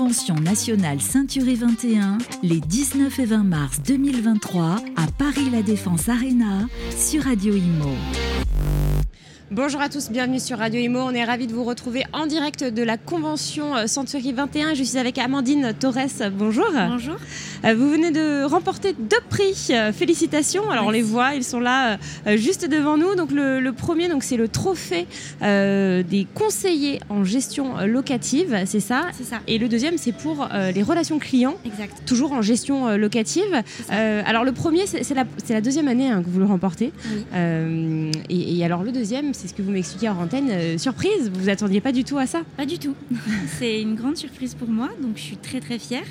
[0.00, 6.66] Convention nationale Ceinturée 21 les 19 et 20 mars 2023 à Paris La Défense Arena
[6.96, 8.29] sur Radio Imo.
[9.52, 11.00] Bonjour à tous, bienvenue sur Radio Imo.
[11.00, 14.74] On est ravis de vous retrouver en direct de la convention euh, Century 21.
[14.74, 16.30] Je suis avec Amandine Torres.
[16.32, 16.68] Bonjour.
[16.72, 17.16] Bonjour.
[17.64, 19.70] Euh, vous venez de remporter deux prix.
[19.70, 20.70] Euh, félicitations.
[20.70, 21.98] Alors on les voit, ils sont là
[22.36, 23.16] juste devant nous.
[23.16, 25.08] Donc le, premier, donc c'est le trophée
[25.40, 29.06] des conseillers en gestion locative, c'est ça?
[29.12, 29.40] C'est ça.
[29.48, 31.56] Et le deuxième, c'est pour les relations clients.
[31.64, 32.02] Exact.
[32.06, 33.62] Toujours en gestion locative.
[33.88, 36.92] alors le premier, c'est la, deuxième année hein, que vous le remportez.
[37.10, 37.24] Oui.
[38.28, 40.50] Et, et alors le deuxième, c'est ce que vous m'expliquez en antenne.
[40.50, 42.94] Euh, surprise, vous vous attendiez pas du tout à ça Pas du tout.
[43.58, 46.04] c'est une grande surprise pour moi, donc je suis très très fière.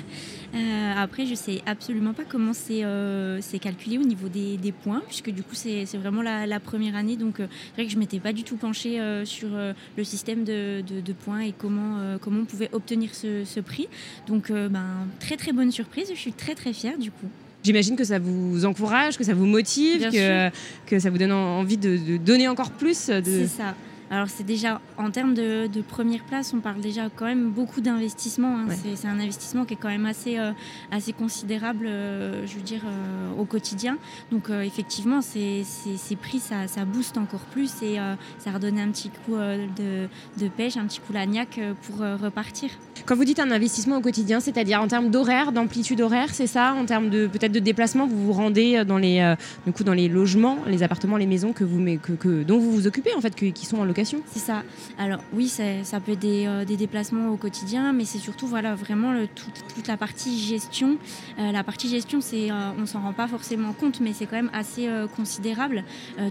[0.52, 5.30] Euh, après, je sais absolument pas comment c'est euh, calculé au niveau des, points, puisque
[5.30, 7.16] du coup, c'est vraiment la, première année.
[7.16, 9.50] Donc, c'est vrai que je m'étais pas du tout penchée sur
[9.96, 13.86] le système de, points et comment, comment on pouvait obtenir ce, ce prix.
[14.26, 16.08] Donc, ben, très très bonne surprise.
[16.12, 17.28] Je suis très très fière du coup.
[17.62, 20.50] J'imagine que ça vous encourage, que ça vous motive, que,
[20.86, 23.08] que, ça vous donne envie de, de donner encore plus.
[23.08, 23.22] De...
[23.24, 23.74] C'est ça.
[24.12, 28.58] Alors c'est déjà en termes de, première place, on parle déjà quand même beaucoup d'investissement.
[28.58, 28.66] Hein.
[28.96, 30.50] C'est un investissement qui est quand même assez, euh,
[30.90, 33.98] assez considérable, euh, je veux dire, euh, au quotidien.
[34.32, 37.98] Donc effectivement, ces, ces, prix, ça, ça, booste encore plus et
[38.38, 42.70] ça redonne un petit coup de, de, pêche, un petit coup l'agnac pour repartir.
[43.06, 46.74] Quand vous dites un investissement au quotidien, c'est-à-dire en termes d'horaire, d'amplitude horaire, c'est ça?
[46.74, 49.34] En termes de peut-être de déplacement, vous vous rendez dans les,
[49.66, 52.86] du coup, dans les logements, les appartements, les maisons que vous, que, dont vous vous
[52.86, 54.20] occupez en fait, qui sont en location?
[54.26, 54.62] C'est ça.
[54.98, 59.14] Alors oui, ça peut être euh, des, déplacements au quotidien, mais c'est surtout voilà vraiment
[59.34, 60.96] toute, la partie gestion.
[61.38, 64.36] Euh, la partie gestion, c'est euh, on s'en rend pas forcément compte, mais c'est quand
[64.36, 65.84] même assez considérable.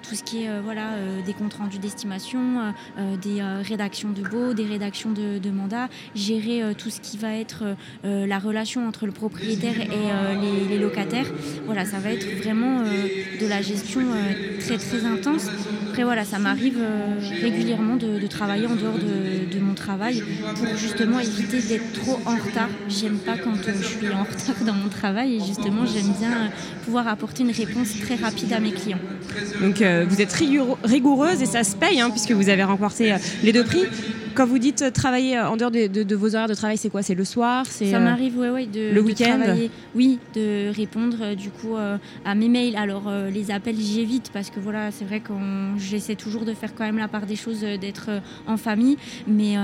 [0.04, 0.92] tout ce qui est voilà
[1.26, 2.74] des comptes rendus d'estimation,
[3.22, 7.64] des rédactions de baux, des rédactions de, de mandats, gérer tout ce qui va être
[8.04, 11.26] la relation entre le propriétaire et les, locataires.
[11.66, 14.02] Voilà, ça va être vraiment de la gestion
[14.60, 15.48] très très intense.
[15.90, 16.80] Après voilà, ça m'arrive
[17.42, 20.24] régulièrement de, travailler en dehors de, mon travail
[20.56, 22.70] pour justement éviter d'être trop en retard.
[22.88, 26.32] J'aime pas quand euh, je suis en retard dans mon travail et justement j'aime bien
[26.32, 26.48] euh,
[26.86, 29.00] pouvoir apporter une réponse très rapide à mes clients.
[29.62, 33.54] Donc euh, vous êtes rigoureuse et ça se paye hein, puisque vous avez remporté les
[33.54, 33.84] deux prix.
[34.36, 37.02] Quand vous dites euh, travailler euh, en dehors de, vos horaires de travail, c'est quoi?
[37.02, 37.66] C'est le soir?
[37.68, 39.40] C'est ça euh, m'arrive, ouais, ouais, de le week-end?
[39.96, 42.76] Oui, de répondre du coup à mes mails.
[42.76, 45.34] Alors les appels, j'évite parce que voilà, c'est vrai que
[45.78, 48.10] j'essaie toujours de faire quand même la part des choses, d'être
[48.48, 48.98] en famille,
[49.28, 49.56] mais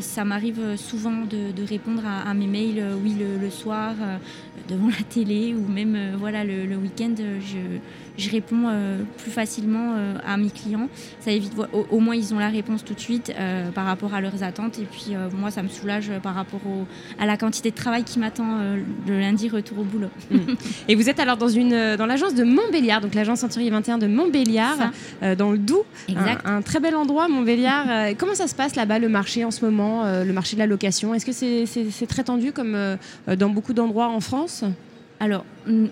[0.00, 3.94] ça m'arrive souvent de, répondre à, mes mails, oui, le, soir,
[4.68, 7.14] devant la télé ou même voilà le, le week-end.
[7.18, 7.78] je
[8.18, 8.66] je réponds
[9.18, 9.94] plus facilement
[10.26, 10.88] à mes clients.
[11.20, 13.32] Ça évite, au, moins ils ont la réponse tout de suite
[13.76, 14.78] par rapport à leurs attentes.
[14.78, 16.60] Et puis moi, ça me soulage par rapport
[17.18, 18.58] à la quantité de travail qui m'attend
[19.06, 20.10] le lundi retour au boulot.
[20.30, 20.54] Mm.
[20.88, 24.06] Et vous êtes alors dans, une, dans l'agence de Montbéliard, donc l'agence Century 21 de
[24.06, 24.92] Montbéliard,
[25.36, 25.84] dans le Doubs.
[26.08, 26.46] Exact.
[26.46, 28.14] Un, très bel endroit, Montbéliard.
[28.18, 31.14] comment ça se passe là-bas, le marché en ce moment, le marché de la location?
[31.14, 32.76] Est-ce que c'est, c'est très tendu comme
[33.26, 34.64] dans beaucoup d'endroits en France?
[35.20, 35.44] Alors,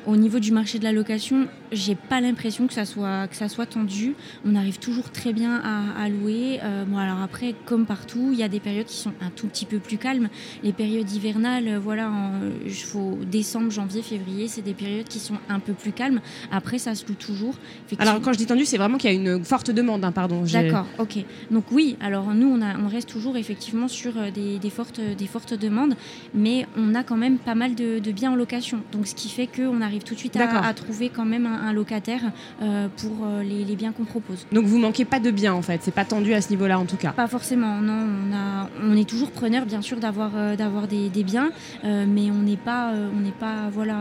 [0.07, 3.49] au niveau du marché de la location, j'ai pas l'impression que ça soit que ça
[3.49, 4.15] soit tendu.
[4.45, 5.63] On arrive toujours très bien
[5.97, 6.61] à, louer.
[6.63, 9.47] Euh, bon, alors après, comme partout, il y a des périodes qui sont un tout
[9.47, 10.29] petit peu plus calmes.
[10.63, 12.11] Les périodes hivernales, euh, voilà,
[12.65, 16.21] il faut décembre, janvier, février, c'est des périodes qui sont un peu plus calmes.
[16.51, 17.55] Après, ça se loue toujours.
[17.99, 20.43] Alors, quand je dis tendu, c'est vraiment qu'il y a une forte demande, hein, pardon.
[20.45, 21.19] D'accord, ok.
[21.51, 25.27] Donc oui, alors nous, on, a, on reste toujours effectivement sur euh, des, fortes des
[25.27, 25.95] fortes demandes,
[26.35, 28.83] mais on a quand même pas mal de, de biens en location.
[28.93, 31.73] Donc ce qui fait que on arrive tout de suite à, trouver quand même un,
[31.73, 32.21] locataire
[32.63, 34.47] euh, pour euh, les, biens qu'on propose.
[34.53, 36.87] Donc vous manquez pas de biens en fait, c'est pas tendu à ce niveau-là en
[36.87, 37.11] tout cas.
[37.11, 38.07] Pas forcément, non.
[38.29, 41.51] On, a, on est toujours preneur bien sûr d'avoir euh, d'avoir des, biens,
[41.83, 43.97] mais on n'est pas on n'est pas voilà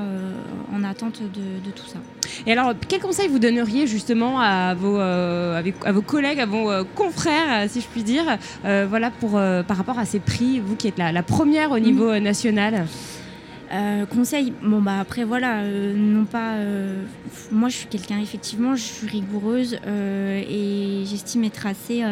[0.74, 1.98] en attente de, tout ça.
[2.46, 7.70] Et alors, quel conseil vous donneriez justement à vos, à vos collègues, à vos confrères,
[7.70, 11.12] si je puis dire, voilà, pour, par rapport à ces prix, vous qui êtes la,
[11.12, 12.86] la première au niveau national?
[13.76, 16.54] Euh, conseil, bon bah après voilà, euh, non pas.
[16.54, 17.04] Euh,
[17.52, 22.04] moi je suis quelqu'un effectivement, je suis rigoureuse et j'estime être assez.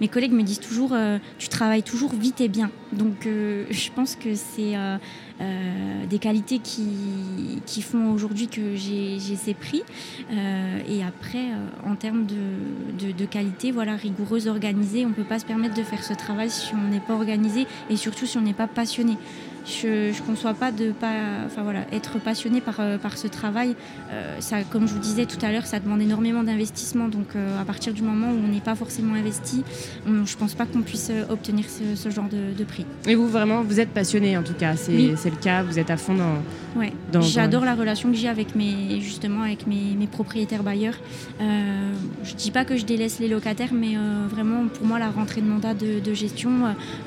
[0.00, 0.96] mes collègues me disent toujours,
[1.38, 2.70] tu travailles toujours vite et bien.
[2.92, 4.74] Donc je pense que c'est
[6.08, 9.82] des qualités qui, qui font aujourd'hui que j'ai ces prix.
[10.30, 11.46] et après,
[11.84, 15.82] en termes de, de, de, qualité, voilà, rigoureuse, organisée, on peut pas se permettre de
[15.82, 19.16] faire ce travail si on n'est pas organisé et surtout si on n'est pas passionné.
[19.66, 21.12] Je ne conçois pas de pas,
[21.46, 23.74] enfin voilà, être passionné par, par ce travail.
[24.40, 27.08] ça, comme je vous disais tout à l'heure, ça demande énormément d'investissement.
[27.08, 27.28] Donc
[27.60, 29.62] à partir du moment où on n'est pas forcément investi,
[30.06, 32.86] je ne pense pas qu'on puisse obtenir ce, genre de, prix.
[33.06, 35.96] Et vous vraiment, vous êtes passionné en tout cas, c'est le cas, vous êtes à
[35.96, 36.80] fond dans.
[36.80, 36.92] Ouais.
[37.20, 40.94] J'adore la relation que j'ai avec mes justement avec mes, mes propriétaires bailleurs.
[41.40, 41.92] Euh,
[42.24, 45.40] je dis pas que je délaisse les locataires, mais euh, vraiment pour moi la rentrée
[45.40, 46.50] de mandat de, gestion,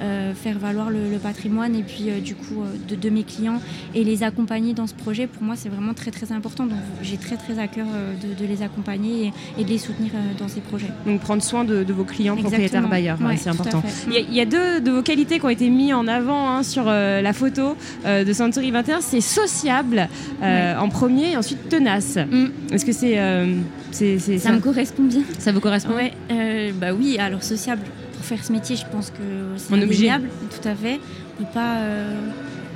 [0.01, 2.43] euh, faire valoir le, patrimoine et puis du coup
[2.90, 3.62] de, mes clients
[3.94, 6.66] et les accompagner dans ce projet, pour moi c'est vraiment très très important.
[6.66, 7.88] Donc j'ai très très à cœur
[8.22, 10.88] de, les accompagner et, de les soutenir dans ces projets.
[11.06, 13.84] Donc prendre soin de, vos clients propriétaires bailleurs, c'est important.
[14.07, 16.86] Il y, a, deux de vos qualités qui ont été mises en avant hein, sur
[16.86, 17.75] la photo
[18.06, 20.07] de Century 21, c'est sociable
[20.42, 22.18] en premier et ensuite tenace.
[22.18, 22.74] Mm.
[22.74, 23.18] Est-ce que c'est
[23.94, 25.22] ça, me correspond bien.
[25.39, 25.94] Ça vous correspond?
[25.96, 27.84] Ouais, euh, Bah oui, alors sociable.
[28.24, 31.02] Pour faire ce métier, je pense que c'est indéniable, tout à fait.
[31.42, 32.30] On peut pas euh,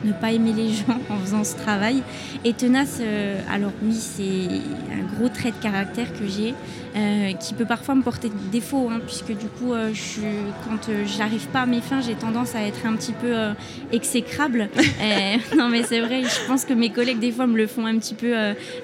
[0.04, 2.04] ne pas aimer les gens en faisant ce travail.
[2.44, 4.62] Et tenace, euh, alors oui, c'est
[4.94, 6.54] un gros trait de caractère que j'ai.
[6.98, 10.22] Euh, qui peut parfois me porter défaut, hein, puisque du coup, euh, je,
[10.66, 13.36] quand euh, j'arrive pas à mes fins, j'ai tendance à être un petit peu
[13.92, 14.70] exécrable.
[15.58, 17.98] non, mais c'est vrai, je pense que mes collègues, des fois, me le font un
[18.00, 18.34] petit peu,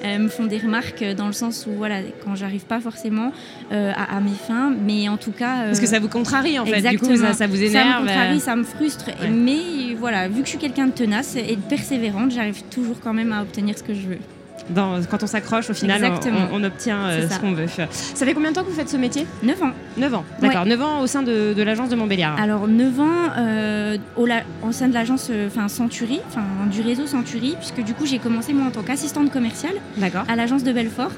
[0.03, 3.31] me font des remarques dans le sens où, voilà, quand j'arrive pas forcément
[3.71, 5.65] à, mes fins, mais en tout cas.
[5.65, 7.73] Parce que ça vous contrarie, en fait, du coup, ça, vous énerve.
[7.73, 11.35] Ça me contrarie, ça me frustre, mais voilà, vu que je suis quelqu'un de tenace
[11.35, 14.19] et persévérante, j'arrive toujours quand même à obtenir ce que je veux
[15.09, 16.13] quand on s'accroche, au final,
[16.51, 17.67] on, obtient euh, ce qu'on veut.
[17.67, 19.25] Ça fait combien de temps que vous faites ce métier?
[19.43, 19.71] 9 ans.
[19.97, 20.65] 9 ans, d'accord.
[20.65, 22.39] 9 ans au sein de, l'agence de Montbéliard.
[22.39, 23.05] Alors, 9 ans
[23.37, 24.27] euh, au,
[24.67, 26.19] au, sein de l'agence euh, enfin Century,
[26.71, 29.75] du réseau Century, puisque du coup, j'ai commencé moi en tant qu'assistante commerciale
[30.27, 31.11] à l'agence de Belfort.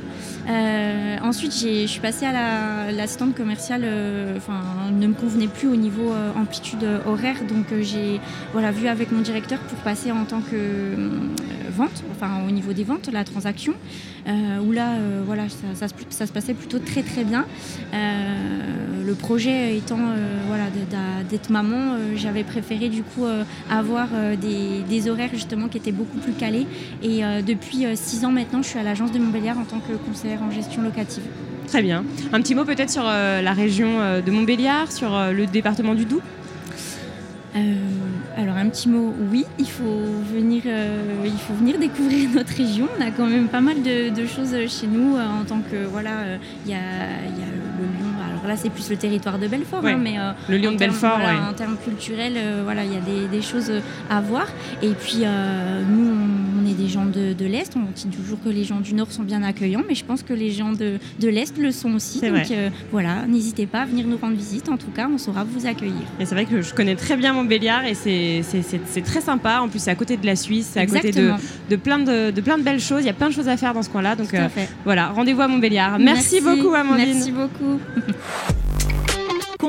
[1.24, 3.86] ensuite, je suis passée à l'assistante commerciale,
[4.38, 4.62] enfin,
[4.92, 8.20] ne me convenait plus au niveau amplitude horaire, donc j'ai
[8.54, 10.96] voilà, vu avec mon directeur pour passer en tant que
[11.75, 13.74] vente, enfin au niveau des ventes, la transaction,
[14.27, 17.45] euh, où là, euh, voilà, ça, se passait plutôt très très bien.
[17.94, 20.00] Euh, le projet étant
[20.48, 20.66] voilà,
[21.30, 23.25] d'être maman, j'avais préféré du coup
[23.69, 24.07] avoir
[24.42, 26.66] des, horaires justement qui étaient beaucoup plus calés.
[27.04, 30.42] Et depuis six ans maintenant, je suis à l'agence de Montbéliard en tant que conseillère
[30.42, 31.22] en gestion locative.
[31.68, 32.04] Très bien.
[32.33, 36.22] Un petit mot peut-être sur la région de Montbéliard, sur le département du Doubs?
[38.38, 39.84] Alors un petit mot, oui, il faut
[40.34, 42.88] venir, euh, il faut venir découvrir notre région.
[42.98, 46.20] On a quand même pas mal de, choses chez nous euh, en tant que voilà,
[46.20, 48.14] euh, il y, a, le Lyon.
[48.30, 50.16] Alors là, c'est plus le territoire de Belfort, hein, mais
[50.50, 51.20] le Lyon de Belfort.
[51.50, 53.72] En termes culturels, voilà, il y a des, des, choses
[54.10, 54.48] à voir.
[54.82, 55.24] Et puis
[55.90, 56.35] nous, on
[56.66, 57.76] est des gens de, de l'Est.
[57.76, 60.34] On dit toujours que les gens du Nord sont bien accueillants, mais je pense que
[60.34, 62.22] les gens de, de l'Est le sont aussi.
[62.22, 64.70] Donc euh, voilà, n'hésitez pas à venir nous rendre visite.
[64.70, 66.02] En tout cas, on saura vous accueillir.
[66.20, 69.60] Et c'est vrai que je connais très bien Montbéliard et c'est très sympa.
[69.62, 71.32] En plus, c'est à côté de la Suisse, c'est à côté de,
[71.70, 73.02] de, plein de, de, plein de belles choses.
[73.04, 74.16] Il y a plein de choses à faire dans ce coin-là.
[74.16, 74.48] Donc euh,
[74.84, 76.00] voilà, rendez-vous à Montbéliard.
[76.00, 77.14] Merci, Merci beaucoup, Amandine.
[77.14, 77.80] Merci beaucoup.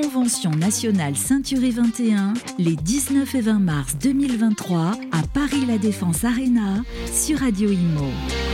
[0.02, 6.82] Convention nationale Ceinturée 21, les 19 et 20 mars 2023 à Paris La Défense Arena
[7.14, 8.45] sur Radio Imo.